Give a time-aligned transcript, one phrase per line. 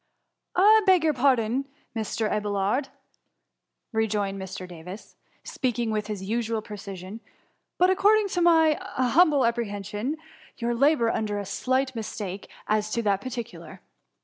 [0.57, 2.27] ^I beg your pardon, Mr.
[2.27, 2.87] Abelwd,^
[3.91, 4.67] rejoined Mr.
[4.67, 7.19] Davis, speaking with his usual precision,"
[7.77, 10.17] but, according to my humble apprehension,
[10.57, 13.81] yod labour under a slight mistake as to that particular.